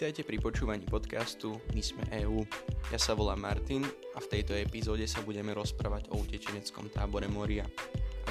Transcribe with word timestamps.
Vítajte 0.00 0.24
pri 0.24 0.40
počúvaní 0.40 0.88
podcastu 0.88 1.60
My 1.76 1.84
sme 1.84 2.00
EU. 2.24 2.40
Ja 2.88 2.96
sa 2.96 3.12
volám 3.12 3.44
Martin 3.44 3.84
a 4.16 4.18
v 4.24 4.32
tejto 4.32 4.56
epizóde 4.56 5.04
sa 5.04 5.20
budeme 5.20 5.52
rozprávať 5.52 6.08
o 6.08 6.24
utečeneckom 6.24 6.88
tábore 6.88 7.28
Moria. 7.28 7.68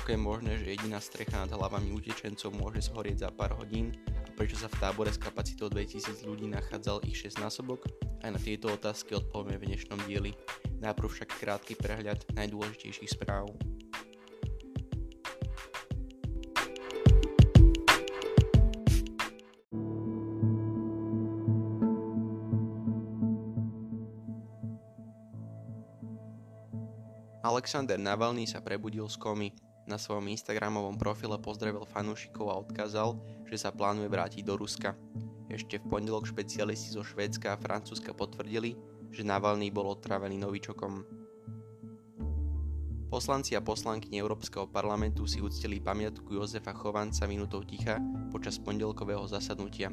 Ako 0.02 0.10
je 0.10 0.18
možné, 0.18 0.58
že 0.58 0.74
jediná 0.74 0.98
strecha 0.98 1.46
nad 1.46 1.54
hlavami 1.54 1.94
utečencov 1.94 2.58
môže 2.58 2.90
zhorieť 2.90 3.22
za 3.22 3.30
pár 3.30 3.54
hodín 3.54 3.94
a 4.10 4.34
prečo 4.34 4.58
sa 4.58 4.66
v 4.66 4.82
tábore 4.82 5.14
s 5.14 5.22
kapacitou 5.22 5.70
2000 5.70 6.26
ľudí 6.26 6.50
nachádzal 6.50 7.06
ich 7.06 7.22
6 7.22 7.38
násobok? 7.38 7.86
Aj 8.26 8.34
na 8.34 8.42
tieto 8.42 8.74
otázky 8.74 9.14
odpovieme 9.14 9.62
v 9.62 9.70
dnešnom 9.70 10.02
dieli. 10.10 10.34
Najprv 10.82 11.06
však 11.06 11.38
krátky 11.38 11.78
prehľad 11.78 12.26
najdôležitejších 12.34 13.14
správ. 13.14 13.46
Alexander 27.40 27.96
Navalny 27.96 28.44
sa 28.44 28.60
prebudil 28.60 29.08
z 29.08 29.16
komy. 29.16 29.50
Na 29.88 29.96
svojom 29.96 30.28
Instagramovom 30.28 31.00
profile 31.00 31.40
pozdravil 31.40 31.88
fanúšikov 31.88 32.52
a 32.52 32.60
odkázal, 32.60 33.16
že 33.48 33.58
sa 33.58 33.72
plánuje 33.72 34.12
vrátiť 34.12 34.44
do 34.44 34.60
Ruska. 34.60 34.94
Ešte 35.50 35.82
v 35.82 35.88
pondelok 35.88 36.28
špecialisti 36.30 36.94
zo 36.94 37.02
Švédska 37.02 37.56
a 37.56 37.62
Francúzska 37.62 38.14
potvrdili, 38.14 38.76
že 39.10 39.26
Navalny 39.26 39.72
bol 39.72 39.88
otrávený 39.90 40.38
novičokom. 40.38 41.02
Poslanci 43.10 43.58
a 43.58 43.66
poslanky 43.66 44.14
Európskeho 44.14 44.70
parlamentu 44.70 45.26
si 45.26 45.42
uctili 45.42 45.82
pamiatku 45.82 46.30
Jozefa 46.30 46.78
Chovanca 46.78 47.26
minutou 47.26 47.66
ticha 47.66 47.98
počas 48.30 48.62
pondelkového 48.62 49.26
zasadnutia. 49.26 49.90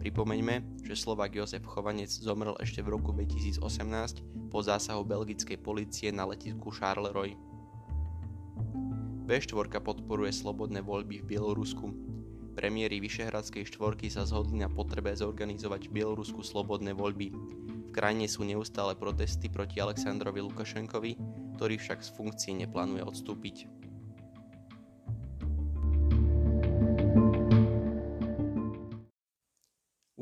Pripomeňme, 0.00 0.84
že 0.84 0.98
Slovak 0.98 1.34
Jozef 1.34 1.64
Chovanec 1.64 2.10
zomrel 2.10 2.54
ešte 2.60 2.82
v 2.82 2.94
roku 2.94 3.14
2018 3.14 3.60
po 4.50 4.58
zásahu 4.60 5.02
belgickej 5.06 5.58
policie 5.58 6.10
na 6.10 6.28
letisku 6.28 6.70
Charleroi. 6.70 7.34
B4 9.24 9.80
podporuje 9.80 10.36
slobodné 10.36 10.84
voľby 10.84 11.24
v 11.24 11.28
Bielorusku. 11.32 11.86
Premiéry 12.54 13.02
Vyšehradskej 13.02 13.66
štvorky 13.66 14.12
sa 14.12 14.28
zhodli 14.28 14.62
na 14.62 14.70
potrebe 14.70 15.10
zorganizovať 15.10 15.88
v 15.90 15.94
Bielorusku 15.98 16.44
slobodné 16.44 16.92
voľby. 16.92 17.32
V 17.88 17.90
krajine 17.90 18.28
sú 18.28 18.44
neustále 18.44 18.94
protesty 18.94 19.48
proti 19.48 19.80
Aleksandrovi 19.80 20.44
Lukašenkovi, 20.44 21.12
ktorý 21.56 21.74
však 21.80 22.04
z 22.04 22.10
funkcie 22.14 22.52
neplánuje 22.54 23.02
odstúpiť. 23.02 23.83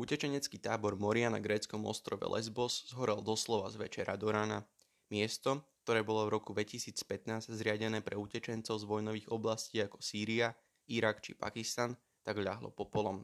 Utečenecký 0.03 0.59
tábor 0.59 0.99
Moria 0.99 1.31
na 1.31 1.39
gréckom 1.39 1.87
ostrove 1.87 2.27
Lesbos 2.27 2.91
zhorel 2.91 3.23
doslova 3.23 3.71
z 3.71 3.79
večera 3.79 4.19
do 4.19 4.35
rána. 4.35 4.67
Miesto, 5.15 5.63
ktoré 5.87 6.03
bolo 6.03 6.27
v 6.27 6.35
roku 6.35 6.51
2015 6.51 7.47
zriadené 7.55 8.03
pre 8.03 8.19
utečencov 8.19 8.83
z 8.83 8.83
vojnových 8.83 9.31
oblastí 9.31 9.79
ako 9.79 10.03
Sýria, 10.03 10.59
Irak 10.91 11.23
či 11.23 11.39
Pakistan, 11.39 11.95
tak 12.27 12.43
ľahlo 12.43 12.75
popolom. 12.75 13.23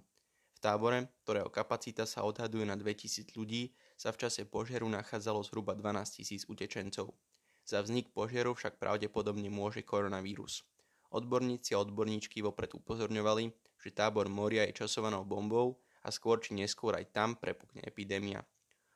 V 0.54 0.58
tábore, 0.62 1.10
ktorého 1.26 1.50
kapacita 1.50 2.06
sa 2.06 2.22
odhaduje 2.22 2.62
na 2.62 2.78
2000 2.78 3.34
ľudí, 3.34 3.74
sa 3.98 4.14
v 4.14 4.30
čase 4.30 4.46
požiaru 4.46 4.86
nachádzalo 4.86 5.42
zhruba 5.50 5.74
12 5.74 6.46
000 6.46 6.46
utečencov. 6.46 7.10
Za 7.66 7.82
vznik 7.82 8.14
požiaru 8.14 8.54
však 8.54 8.78
pravdepodobne 8.78 9.50
môže 9.50 9.82
koronavírus. 9.82 10.62
Odborníci 11.10 11.74
a 11.74 11.82
odborníčky 11.82 12.38
vopred 12.38 12.70
upozorňovali, 12.70 13.50
že 13.82 13.90
tábor 13.90 14.30
Moria 14.30 14.62
je 14.70 14.78
časovanou 14.78 15.26
bombou 15.26 15.82
a 16.08 16.10
skôr 16.10 16.40
či 16.40 16.56
neskôr 16.56 16.96
aj 16.96 17.12
tam 17.12 17.36
prepukne 17.36 17.84
epidémia. 17.84 18.40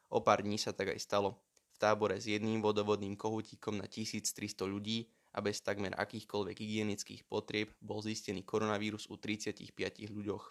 O 0.08 0.24
pár 0.24 0.40
dní 0.40 0.56
sa 0.56 0.72
tak 0.72 0.96
aj 0.96 1.00
stalo. 1.04 1.44
V 1.72 1.76
tábore 1.76 2.16
s 2.16 2.24
jedným 2.24 2.64
vodovodným 2.64 3.20
kohutíkom 3.20 3.76
na 3.76 3.84
1300 3.84 4.64
ľudí 4.64 5.12
a 5.36 5.44
bez 5.44 5.60
takmer 5.60 5.92
akýchkoľvek 5.92 6.56
hygienických 6.56 7.28
potrieb 7.28 7.76
bol 7.84 8.00
zistený 8.00 8.48
koronavírus 8.48 9.12
u 9.12 9.20
35 9.20 9.76
ľuďoch. 10.08 10.44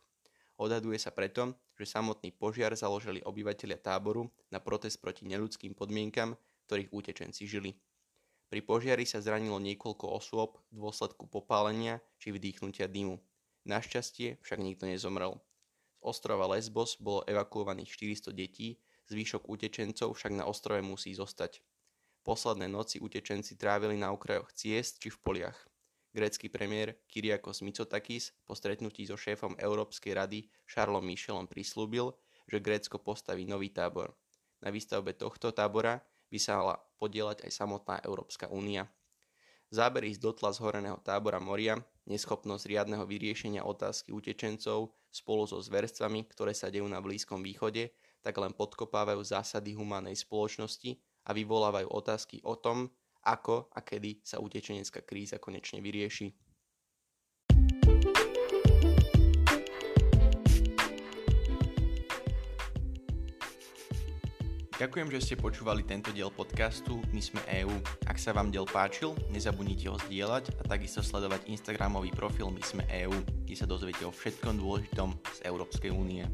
Odhaduje 0.62 1.02
sa 1.02 1.10
preto, 1.10 1.58
že 1.74 1.90
samotný 1.90 2.30
požiar 2.38 2.78
založili 2.78 3.26
obyvateľia 3.26 3.82
táboru 3.82 4.30
na 4.54 4.62
protest 4.62 5.02
proti 5.02 5.26
neludským 5.26 5.74
podmienkam, 5.74 6.38
ktorých 6.70 6.94
útečenci 6.94 7.50
žili. 7.50 7.74
Pri 8.54 8.62
požiari 8.62 9.10
sa 9.10 9.18
zranilo 9.24 9.58
niekoľko 9.58 10.06
osôb 10.14 10.62
v 10.70 10.86
dôsledku 10.86 11.26
popálenia 11.26 12.04
či 12.22 12.30
vdýchnutia 12.30 12.86
dymu. 12.86 13.18
Našťastie 13.66 14.42
však 14.42 14.60
nikto 14.62 14.86
nezomrel 14.90 15.42
ostrova 16.02 16.50
Lesbos 16.50 16.98
bolo 16.98 17.22
evakuovaných 17.30 17.90
400 17.90 18.34
detí, 18.34 18.82
zvyšok 19.08 19.48
utečencov 19.48 20.14
však 20.18 20.34
na 20.36 20.46
ostrove 20.50 20.82
musí 20.82 21.14
zostať. 21.14 21.62
Posledné 22.22 22.70
noci 22.70 23.02
utečenci 23.02 23.58
trávili 23.58 23.98
na 23.98 24.14
okrajoch 24.14 24.54
ciest 24.54 25.02
či 25.02 25.10
v 25.10 25.18
poliach. 25.22 25.58
Grécky 26.12 26.52
premiér 26.52 27.00
Kyriakos 27.08 27.64
Mitsotakis 27.64 28.36
po 28.44 28.52
stretnutí 28.52 29.08
so 29.08 29.16
šéfom 29.16 29.56
Európskej 29.56 30.12
rady 30.12 30.40
Charlesom 30.68 31.08
Michelom 31.08 31.48
prislúbil, 31.48 32.12
že 32.52 32.60
Grécko 32.60 33.00
postaví 33.00 33.48
nový 33.48 33.72
tábor. 33.72 34.12
Na 34.60 34.70
výstavbe 34.70 35.16
tohto 35.16 35.56
tábora 35.56 36.04
by 36.28 36.38
sa 36.38 36.60
mala 36.60 36.76
podielať 37.00 37.48
aj 37.48 37.52
samotná 37.56 37.96
Európska 38.04 38.52
únia. 38.52 38.92
Zábery 39.72 40.12
z 40.12 40.20
dotla 40.20 40.52
zhoreného 40.52 41.00
tábora 41.00 41.40
Moria, 41.40 41.80
neschopnosť 42.12 42.68
riadneho 42.68 43.08
vyriešenia 43.08 43.64
otázky 43.64 44.12
utečencov 44.12 44.92
spolu 45.08 45.48
so 45.48 45.64
zverstvami, 45.64 46.28
ktoré 46.28 46.52
sa 46.52 46.68
dejú 46.68 46.84
na 46.92 47.00
Blízkom 47.00 47.40
východe, 47.40 47.96
tak 48.20 48.36
len 48.38 48.52
podkopávajú 48.52 49.24
zásady 49.24 49.74
humánej 49.74 50.20
spoločnosti 50.20 51.00
a 51.26 51.32
vyvolávajú 51.32 51.88
otázky 51.88 52.44
o 52.44 52.60
tom, 52.60 52.92
ako 53.24 53.70
a 53.72 53.80
kedy 53.86 54.20
sa 54.26 54.42
utečenecká 54.42 55.06
kríza 55.06 55.38
konečne 55.38 55.80
vyrieši. 55.80 56.34
Ďakujem, 64.82 65.14
že 65.14 65.22
ste 65.22 65.36
počúvali 65.38 65.86
tento 65.86 66.10
diel 66.10 66.34
podcastu 66.34 67.06
My 67.14 67.22
sme 67.22 67.38
EU. 67.62 67.70
Ak 68.10 68.18
sa 68.18 68.34
vám 68.34 68.50
diel 68.50 68.66
páčil, 68.66 69.14
nezabudnite 69.30 69.86
ho 69.94 70.02
zdieľať 70.10 70.58
a 70.58 70.66
takisto 70.66 71.06
sledovať 71.06 71.46
Instagramový 71.54 72.10
profil 72.10 72.50
My 72.50 72.66
sme 72.66 72.82
EU, 73.06 73.14
kde 73.46 73.54
sa 73.54 73.70
dozviete 73.70 74.10
o 74.10 74.12
všetkom 74.12 74.58
dôležitom 74.58 75.14
z 75.38 75.40
Európskej 75.46 75.94
únie. 75.94 76.26